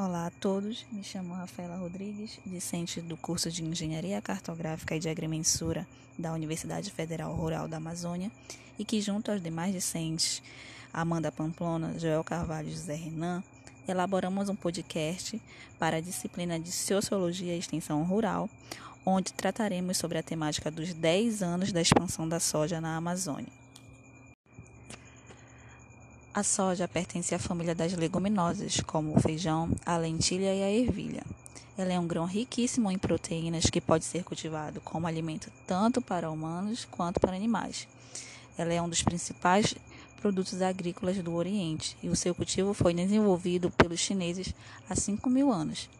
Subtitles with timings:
[0.00, 5.08] Olá a todos, me chamo Rafaela Rodrigues, discente do curso de Engenharia Cartográfica e de
[5.08, 5.84] Agrimensura
[6.16, 8.30] da Universidade Federal Rural da Amazônia
[8.78, 10.40] e que, junto aos demais discentes,
[10.92, 13.42] Amanda Pamplona, Joel Carvalho e José Renan,
[13.88, 15.42] elaboramos um podcast
[15.80, 18.48] para a disciplina de Sociologia e Extensão Rural,
[19.04, 23.57] onde trataremos sobre a temática dos 10 anos da expansão da soja na Amazônia.
[26.38, 31.24] A soja pertence à família das leguminosas, como o feijão, a lentilha e a ervilha.
[31.76, 36.30] Ela é um grão riquíssimo em proteínas que pode ser cultivado como alimento tanto para
[36.30, 37.88] humanos quanto para animais.
[38.56, 39.74] Ela é um dos principais
[40.20, 44.54] produtos agrícolas do Oriente e o seu cultivo foi desenvolvido pelos chineses
[44.88, 45.90] há 5 mil anos.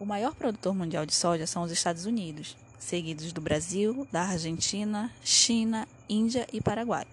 [0.00, 5.12] O maior produtor mundial de soja são os Estados Unidos, seguidos do Brasil, da Argentina,
[5.22, 7.06] China, Índia e Paraguai.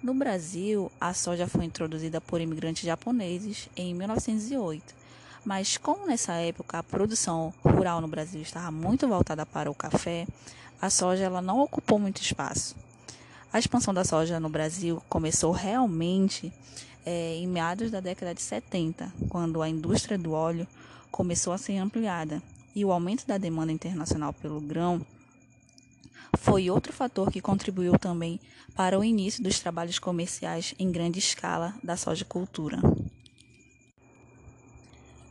[0.00, 4.94] No Brasil, a soja foi introduzida por imigrantes japoneses em 1908,
[5.44, 10.24] mas como nessa época a produção rural no Brasil estava muito voltada para o café,
[10.80, 12.76] a soja ela não ocupou muito espaço.
[13.52, 16.52] A expansão da soja no Brasil começou realmente
[17.04, 20.66] é, em meados da década de 70, quando a indústria do óleo
[21.10, 22.40] começou a ser ampliada
[22.72, 25.04] e o aumento da demanda internacional pelo grão
[26.36, 28.40] foi outro fator que contribuiu também
[28.74, 32.78] para o início dos trabalhos comerciais em grande escala da sojicultura.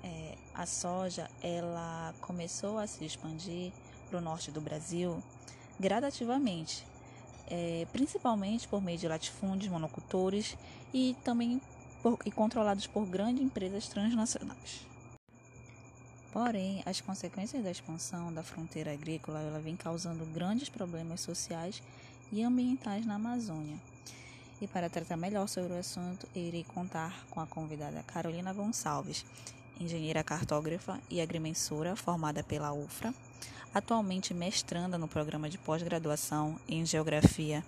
[0.03, 3.71] É, a soja ela começou a se expandir
[4.09, 5.21] para o norte do Brasil
[5.79, 6.85] gradativamente,
[7.49, 10.57] é, principalmente por meio de latifúndios, monocultores
[10.93, 11.61] e também
[12.01, 14.85] por, e controlados por grandes empresas transnacionais.
[16.37, 21.81] Porém, as consequências da expansão da fronteira agrícola ela vem causando grandes problemas sociais
[22.31, 23.75] e ambientais na Amazônia.
[24.61, 29.25] E para tratar melhor sobre o assunto, irei contar com a convidada Carolina Gonçalves,
[29.81, 33.11] engenheira cartógrafa e agrimensora formada pela UFRA,
[33.73, 37.65] atualmente mestranda no programa de pós-graduação em Geografia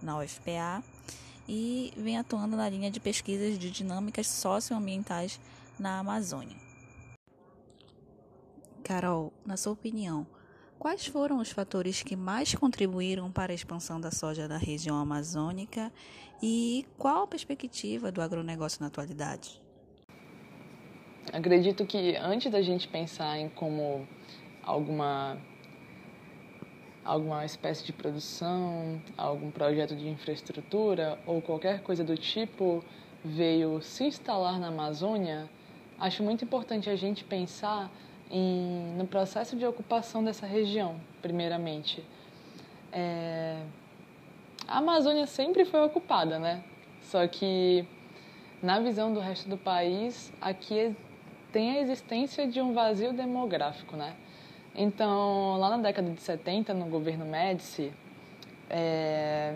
[0.00, 0.80] na UFPA
[1.48, 5.40] e vem atuando na linha de pesquisas de dinâmicas socioambientais
[5.76, 6.71] na Amazônia.
[8.82, 10.26] Carol, na sua opinião,
[10.78, 15.92] quais foram os fatores que mais contribuíram para a expansão da soja na região amazônica
[16.42, 19.62] e qual a perspectiva do agronegócio na atualidade?
[21.32, 24.06] Acredito que antes da gente pensar em como
[24.62, 25.38] alguma
[27.04, 32.84] alguma espécie de produção, algum projeto de infraestrutura ou qualquer coisa do tipo
[33.24, 35.48] veio se instalar na Amazônia,
[35.98, 37.90] acho muito importante a gente pensar
[38.96, 42.02] no processo de ocupação dessa região, primeiramente.
[42.90, 43.62] É,
[44.66, 46.62] a Amazônia sempre foi ocupada, né?
[47.02, 47.86] Só que
[48.62, 50.94] na visão do resto do país, aqui
[51.52, 54.14] tem a existência de um vazio demográfico, né?
[54.74, 57.92] Então, lá na década de 70, no governo Médici,
[58.70, 59.54] é,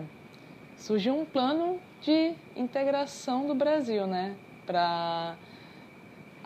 [0.75, 4.35] surgiu um plano de integração do Brasil, né?
[4.65, 5.35] Para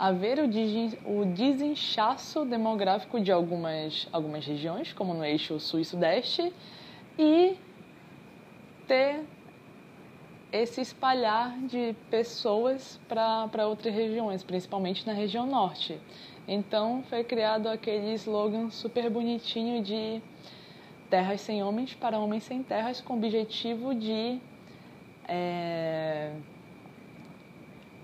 [0.01, 6.51] haver o desinchaço demográfico de algumas, algumas regiões, como no eixo sul e sudeste,
[7.19, 7.55] e
[8.87, 9.23] ter
[10.51, 15.99] esse espalhar de pessoas para outras regiões, principalmente na região norte.
[16.47, 20.19] Então foi criado aquele slogan super bonitinho de
[21.11, 24.39] terras sem homens para homens sem terras, com o objetivo de
[25.27, 26.33] é,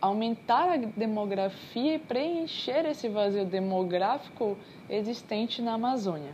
[0.02, 4.58] aumentar a demografia e preencher esse vazio demográfico
[4.90, 6.34] existente na Amazônia.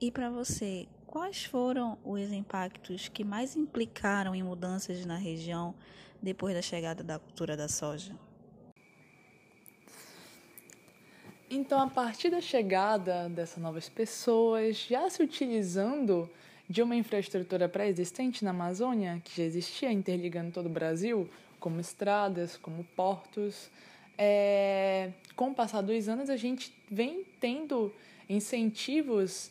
[0.00, 5.74] E para você, quais foram os impactos que mais implicaram em mudanças na região
[6.20, 8.12] depois da chegada da cultura da soja?
[11.48, 16.30] Então, a partir da chegada dessas novas pessoas, já se utilizando
[16.68, 21.28] de uma infraestrutura pré-existente na Amazônia, que já existia interligando todo o Brasil,
[21.58, 23.70] como estradas, como portos,
[24.18, 27.92] é, com o passar dos anos a gente vem tendo
[28.28, 29.50] incentivos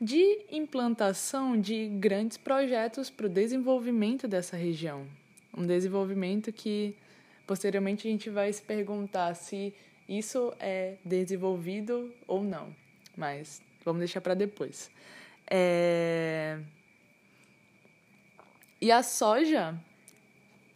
[0.00, 5.06] de implantação de grandes projetos para o desenvolvimento dessa região.
[5.56, 6.94] Um desenvolvimento que
[7.46, 9.72] posteriormente a gente vai se perguntar se
[10.08, 12.74] isso é desenvolvido ou não,
[13.16, 14.90] mas vamos deixar para depois.
[15.50, 16.58] É...
[18.80, 19.78] E a soja,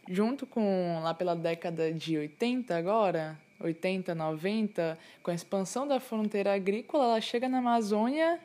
[0.07, 6.53] junto com lá pela década de 80 agora, 80, 90, com a expansão da fronteira
[6.53, 8.39] agrícola, ela chega na Amazônia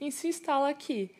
[0.00, 1.10] e se instala aqui,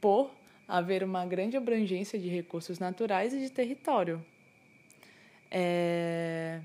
[0.00, 0.30] por
[0.66, 4.24] haver uma grande abrangência de recursos naturais e de território.
[5.50, 6.60] É...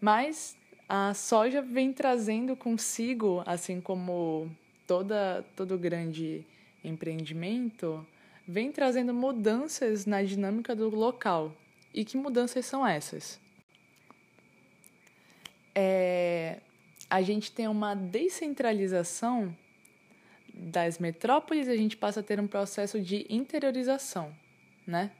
[0.00, 0.56] Mas
[0.88, 4.50] a soja vem trazendo consigo, assim como
[4.88, 6.44] toda, todo grande
[6.82, 8.04] empreendimento,
[8.46, 11.54] vem trazendo mudanças na dinâmica do local.
[11.92, 13.38] E que mudanças são essas?
[15.74, 16.58] É,
[17.08, 19.54] a gente tem uma descentralização
[20.52, 24.34] das metrópoles, a gente passa a ter um processo de interiorização,
[24.86, 25.12] né?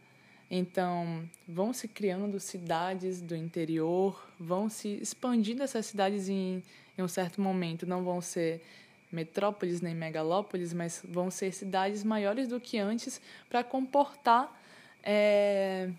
[0.51, 6.63] Então, vão se criando cidades do interior, vão se expandindo essas cidades em,
[6.97, 7.87] em um certo momento.
[7.87, 8.63] Não vão ser
[9.11, 14.61] metrópoles nem megalópolis, mas vão ser cidades maiores do que antes para comportar
[15.03, 15.91] é,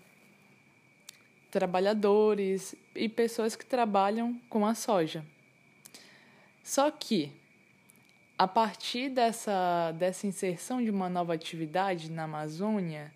[1.50, 5.24] trabalhadores e pessoas que trabalham com a soja.
[6.62, 7.32] Só que,
[8.38, 13.12] a partir dessa, dessa inserção de uma nova atividade na Amazônia,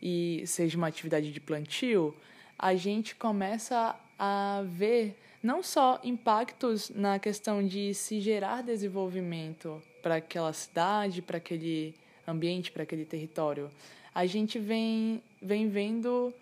[0.00, 2.14] e seja uma atividade de plantio,
[2.58, 10.16] a gente começa a ver não só impactos na questão de se gerar desenvolvimento para
[10.16, 11.94] aquela cidade, para aquele
[12.26, 13.70] ambiente, para aquele território.
[14.14, 16.34] A gente vem, vem vendo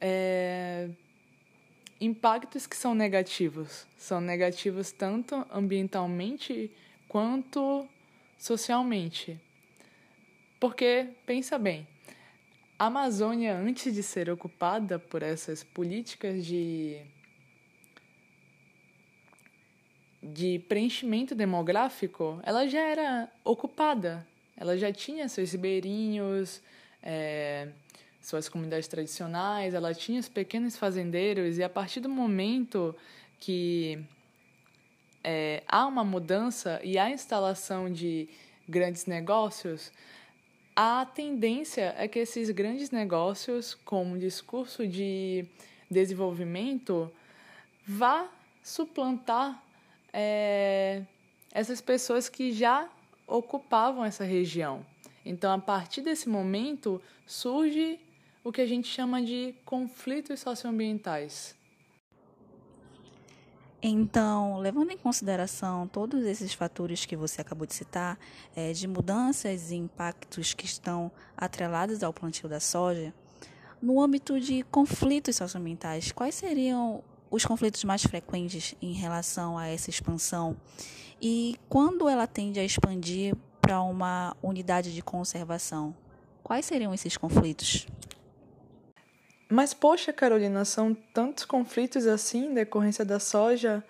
[0.00, 0.88] é,
[2.00, 3.86] impactos que são negativos.
[3.96, 6.70] São negativos tanto ambientalmente
[7.08, 7.86] quanto
[8.38, 9.38] socialmente.
[10.60, 11.86] Porque, pensa bem,
[12.78, 17.00] a Amazônia, antes de ser ocupada por essas políticas de,
[20.32, 24.26] de preenchimento demográfico, ela já era ocupada.
[24.56, 26.60] Ela já tinha seus ribeirinhos,
[27.02, 27.68] é,
[28.20, 32.94] suas comunidades tradicionais, ela tinha os pequenos fazendeiros, e a partir do momento
[33.38, 34.04] que
[35.22, 38.28] é, há uma mudança e há instalação de
[38.68, 39.92] grandes negócios,
[40.74, 45.44] a tendência é que esses grandes negócios, com um discurso de
[45.90, 47.10] desenvolvimento,
[47.86, 48.28] vá
[48.62, 49.62] suplantar
[50.12, 51.04] é,
[51.52, 52.88] essas pessoas que já
[53.26, 54.84] ocupavam essa região.
[55.24, 58.00] Então, a partir desse momento, surge
[58.42, 61.54] o que a gente chama de conflitos socioambientais.
[63.80, 68.18] Então, levando em consideração todos esses fatores que você acabou de citar,
[68.56, 73.14] é, de mudanças e impactos que estão atrelados ao plantio da soja,
[73.80, 79.90] no âmbito de conflitos socioambientais, quais seriam os conflitos mais frequentes em relação a essa
[79.90, 80.56] expansão?
[81.20, 85.94] E quando ela tende a expandir para uma unidade de conservação,
[86.42, 87.86] quais seriam esses conflitos?
[89.50, 93.82] Mas, poxa, Carolina, são tantos conflitos assim em decorrência da soja?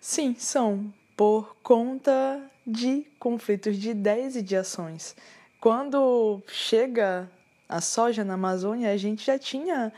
[0.00, 5.16] Sim, são, por conta de conflitos de ideias e de ações.
[5.60, 7.30] Quando chega
[7.68, 9.92] a soja na Amazônia, a gente já tinha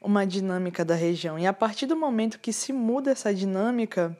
[0.00, 1.38] uma dinâmica da região.
[1.38, 4.16] E a partir do momento que se muda essa dinâmica,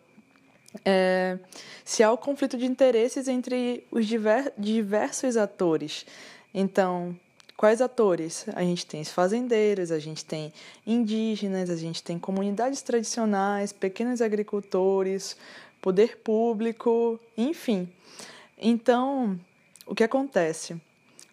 [0.84, 1.38] é,
[1.84, 6.06] se há o conflito de interesses entre os diver, diversos atores.
[6.52, 7.16] Então,
[7.56, 8.44] Quais atores?
[8.54, 10.52] A gente tem os fazendeiros, a gente tem
[10.86, 15.38] indígenas, a gente tem comunidades tradicionais, pequenos agricultores,
[15.80, 17.88] poder público, enfim.
[18.58, 19.40] Então,
[19.86, 20.78] o que acontece?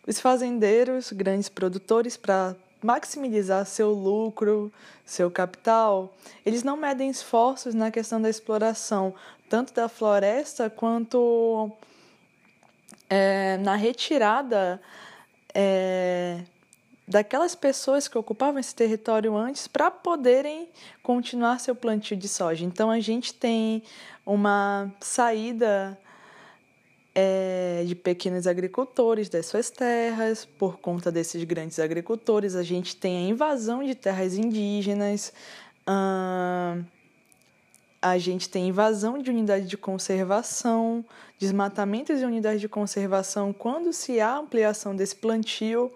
[0.07, 4.71] Os fazendeiros, grandes produtores, para maximizar seu lucro,
[5.05, 6.13] seu capital,
[6.45, 9.13] eles não medem esforços na questão da exploração,
[9.49, 11.71] tanto da floresta quanto
[13.09, 14.81] é, na retirada
[15.53, 16.41] é,
[17.07, 20.69] daquelas pessoas que ocupavam esse território antes para poderem
[21.01, 22.65] continuar seu plantio de soja.
[22.65, 23.83] Então a gente tem
[24.25, 25.97] uma saída
[27.15, 33.17] é, de pequenos agricultores das suas terras, por conta desses grandes agricultores, a gente tem
[33.17, 35.31] a invasão de terras indígenas.
[35.87, 36.83] Hum,
[38.01, 41.05] a gente tem invasão de unidade de conservação,
[41.39, 45.91] desmatamentos de unidades de conservação quando se há ampliação desse plantio.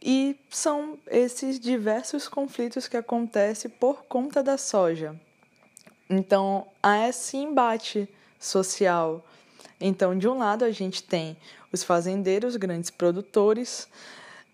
[0.00, 5.18] E são esses diversos conflitos que acontecem por conta da soja.
[6.10, 9.24] Então, há esse embate social.
[9.84, 11.36] Então, de um lado, a gente tem
[11.72, 13.88] os fazendeiros, grandes produtores,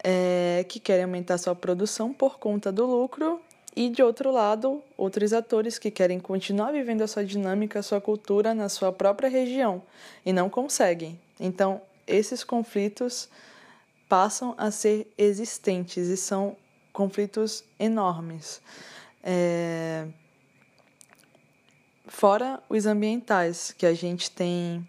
[0.02, 3.40] é, que querem aumentar sua produção por conta do lucro,
[3.76, 8.00] e de outro lado, outros atores que querem continuar vivendo a sua dinâmica, a sua
[8.00, 9.82] cultura na sua própria região
[10.26, 11.20] e não conseguem.
[11.38, 13.28] Então, esses conflitos
[14.08, 16.56] passam a ser existentes e são
[16.92, 18.60] conflitos enormes.
[19.22, 20.08] É...
[22.06, 24.84] Fora os ambientais, que a gente tem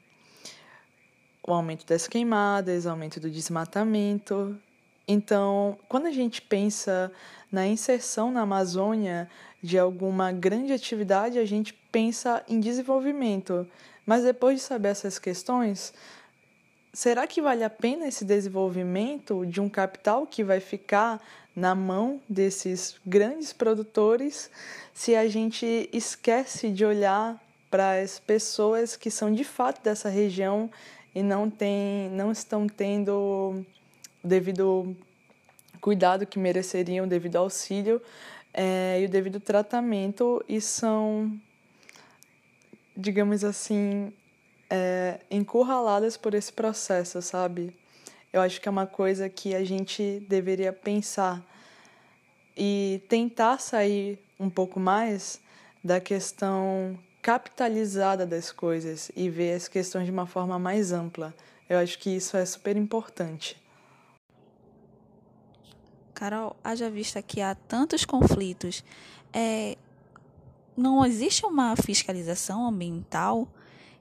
[1.51, 4.57] o aumento das queimadas, o aumento do desmatamento,
[5.07, 7.11] Então, quando a gente pensa
[7.51, 9.27] na inserção na Amazônia
[9.59, 13.67] de alguma grande atividade, a gente pensa em desenvolvimento.
[14.05, 15.91] Mas depois de saber essas questões,
[16.93, 21.19] será que vale a pena esse desenvolvimento de um capital que vai ficar
[21.55, 24.51] na mão desses grandes produtores
[24.93, 30.69] se a gente esquece de olhar para as pessoas que são de fato dessa região
[31.19, 33.65] e não, tem, não estão tendo o
[34.23, 34.95] devido
[35.81, 38.01] cuidado que mereceriam, o devido auxílio
[38.53, 41.37] é, e o devido tratamento e são,
[42.95, 44.13] digamos assim,
[44.69, 47.75] é, encurraladas por esse processo, sabe?
[48.31, 51.45] Eu acho que é uma coisa que a gente deveria pensar
[52.55, 55.41] e tentar sair um pouco mais
[55.83, 61.33] da questão capitalizada das coisas e ver as questões de uma forma mais ampla.
[61.69, 63.57] Eu acho que isso é super importante.
[66.13, 68.83] Carol, haja vista que há tantos conflitos,
[69.31, 69.77] é,
[70.75, 73.47] não existe uma fiscalização ambiental?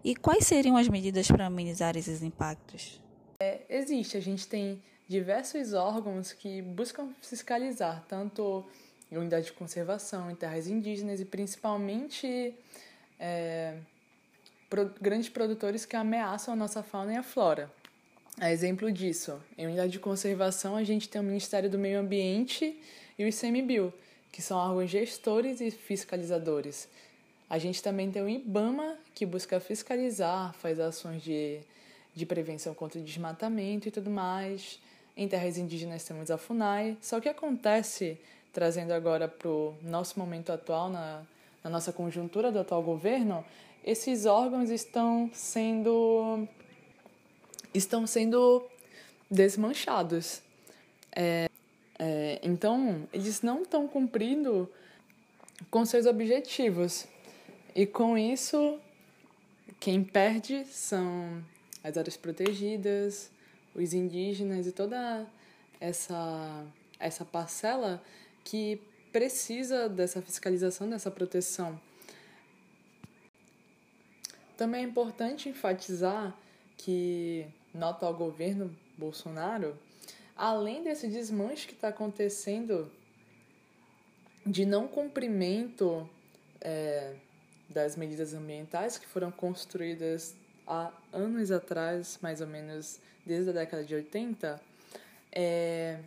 [0.02, 3.00] E quais seriam as medidas para amenizar esses impactos?
[3.40, 8.64] É, existe, a gente tem diversos órgãos que buscam fiscalizar, tanto
[9.10, 12.54] em unidade de conservação, em terras indígenas e principalmente
[13.18, 13.74] é,
[14.68, 17.70] pro, grandes produtores que ameaçam a nossa fauna e a flora.
[18.40, 22.80] A exemplo disso, em unidade de conservação, a gente tem o Ministério do Meio Ambiente
[23.18, 23.92] e o ICMBio,
[24.30, 26.88] que são órgãos gestores e fiscalizadores.
[27.50, 31.58] A gente também tem o IBAMA, que busca fiscalizar, faz ações de,
[32.14, 34.78] de prevenção contra o desmatamento e tudo mais.
[35.16, 36.96] Em terras indígenas temos a FUNAI.
[37.00, 38.20] Só que acontece,
[38.52, 41.22] trazendo agora para o nosso momento atual, na,
[41.62, 43.44] na nossa conjuntura do atual governo,
[43.84, 46.46] esses órgãos estão sendo
[47.72, 48.66] estão sendo
[49.30, 50.42] desmanchados.
[51.14, 51.48] É,
[51.98, 54.70] é, então, eles não estão cumprindo
[55.70, 57.06] com seus objetivos.
[57.74, 58.78] E com isso,
[59.78, 61.42] quem perde são
[61.82, 63.30] as áreas protegidas,
[63.74, 65.26] os indígenas e toda
[65.80, 66.64] essa,
[66.98, 68.02] essa parcela
[68.44, 68.80] que
[69.18, 71.80] precisa dessa fiscalização, dessa proteção.
[74.56, 76.38] Também é importante enfatizar
[76.76, 77.44] que
[77.74, 79.76] nota ao governo Bolsonaro,
[80.36, 82.88] além desse desmanche que está acontecendo
[84.46, 86.08] de não cumprimento
[86.60, 87.16] é,
[87.68, 93.82] das medidas ambientais que foram construídas há anos atrás, mais ou menos desde a década
[93.82, 94.60] de 80,
[95.32, 95.98] é,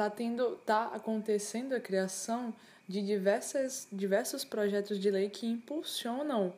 [0.00, 2.54] tá tendo, tá acontecendo a criação
[2.88, 6.54] de diversas, diversos projetos de lei que impulsionam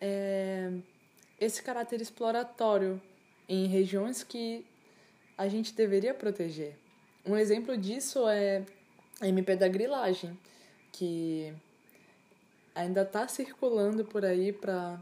[0.00, 0.72] é,
[1.38, 2.98] esse caráter exploratório
[3.46, 4.64] em regiões que
[5.36, 6.74] a gente deveria proteger.
[7.26, 8.64] Um exemplo disso é
[9.20, 10.38] a MP da grilagem,
[10.90, 11.52] que
[12.74, 14.98] ainda está circulando por aí para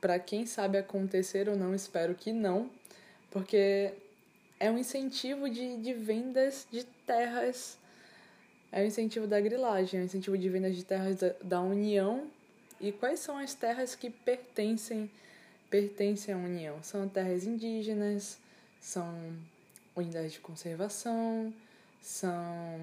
[0.00, 2.70] para quem sabe acontecer ou não, espero que não,
[3.32, 3.92] porque
[4.60, 7.78] é um incentivo de, de vendas de terras,
[8.70, 12.30] é um incentivo da grilagem, é um incentivo de vendas de terras da, da União.
[12.80, 15.10] E quais são as terras que pertencem
[15.70, 16.82] pertencem à União.
[16.82, 18.38] São terras indígenas,
[18.80, 19.14] são
[19.94, 21.52] unidades de conservação,
[22.00, 22.80] são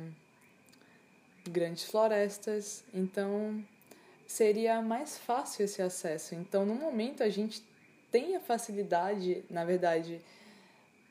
[1.50, 3.64] grandes florestas, então
[4.28, 6.36] seria mais fácil esse acesso.
[6.36, 7.64] Então, no momento, a gente
[8.12, 10.22] tem a facilidade, na verdade,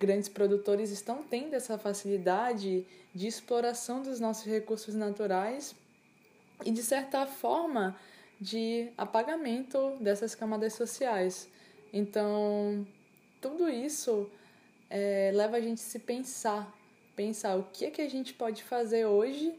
[0.04, 5.74] grandes produtores estão tendo essa facilidade de exploração dos nossos recursos naturais
[6.64, 7.96] e, de certa forma,
[8.38, 11.48] de apagamento dessas camadas sociais.
[11.92, 12.86] Então,
[13.40, 14.28] tudo isso
[14.90, 16.70] é, leva a gente a se pensar,
[17.16, 19.54] pensar o que é que a gente pode fazer hoje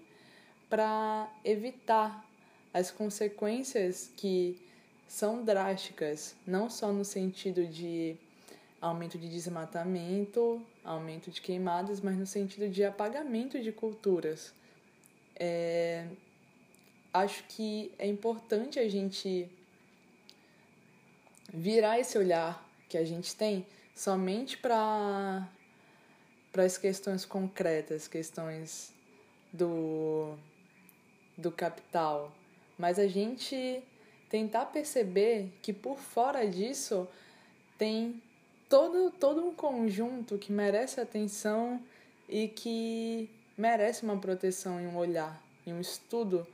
[0.70, 2.24] para evitar
[2.72, 4.62] as consequências que
[5.08, 8.18] são drásticas, não só no sentido de
[8.86, 14.54] aumento de desmatamento, aumento de queimadas, mas no sentido de apagamento de culturas.
[15.36, 16.08] É,
[17.14, 19.50] acho que é importante a gente
[21.52, 23.66] virar esse olhar que a gente tem
[23.96, 25.48] somente para
[26.52, 28.94] para as questões concretas, questões
[29.52, 30.38] do
[31.38, 32.32] do capital,
[32.78, 33.84] mas a gente
[34.30, 37.08] tentar perceber que por fora disso
[37.78, 38.22] tem
[38.70, 41.82] todo todo um conjunto que merece atenção
[42.28, 46.46] e que merece uma proteção e um olhar e um estudo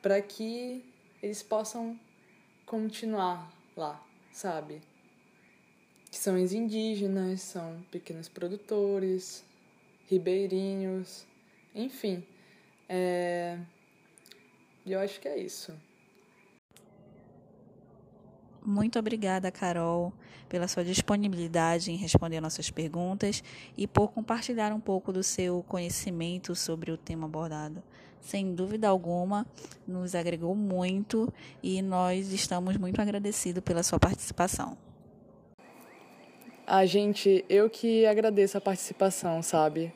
[0.00, 0.84] para que
[1.22, 1.98] eles possam
[2.66, 4.80] continuar lá sabe?
[6.10, 9.44] Que são os indígenas, são pequenos produtores,
[10.08, 11.26] ribeirinhos,
[11.74, 12.24] enfim.
[12.88, 13.58] É...
[14.84, 15.74] Eu acho que é isso.
[18.64, 20.12] Muito obrigada, Carol,
[20.48, 23.42] pela sua disponibilidade em responder nossas perguntas
[23.76, 27.82] e por compartilhar um pouco do seu conhecimento sobre o tema abordado.
[28.20, 29.44] Sem dúvida alguma,
[29.86, 34.78] nos agregou muito e nós estamos muito agradecidos pela sua participação.
[36.64, 39.92] A gente, eu que agradeço a participação, sabe?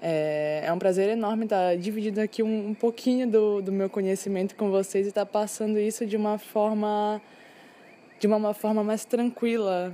[0.00, 4.54] É, é um prazer enorme estar dividindo aqui um, um pouquinho do, do meu conhecimento
[4.54, 7.20] com vocês e estar passando isso de uma forma
[8.18, 9.92] de uma forma mais tranquila,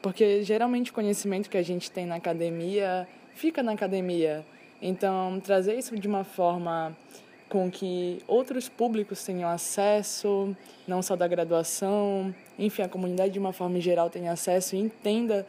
[0.00, 4.44] porque geralmente o conhecimento que a gente tem na academia fica na academia.
[4.80, 6.96] Então, trazer isso de uma forma
[7.48, 10.56] com que outros públicos tenham acesso,
[10.88, 15.46] não só da graduação, enfim, a comunidade de uma forma geral tenha acesso e entenda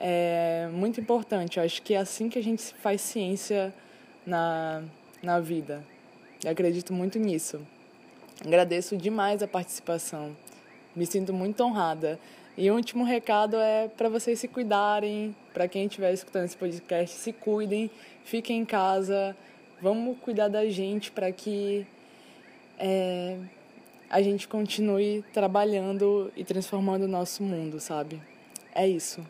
[0.00, 1.58] é muito importante.
[1.58, 3.74] Eu acho que é assim que a gente faz ciência
[4.26, 4.82] na,
[5.22, 5.82] na vida.
[6.44, 7.60] Eu acredito muito nisso.
[8.44, 10.36] Agradeço demais a participação.
[10.98, 12.18] Me sinto muito honrada.
[12.56, 17.14] E o último recado é para vocês se cuidarem, para quem estiver escutando esse podcast,
[17.16, 17.88] se cuidem,
[18.24, 19.36] fiquem em casa,
[19.80, 21.86] vamos cuidar da gente para que
[22.76, 23.36] é,
[24.10, 28.20] a gente continue trabalhando e transformando o nosso mundo, sabe?
[28.74, 29.24] É isso.